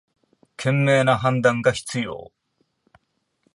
[0.57, 2.31] 賢明な判断が必要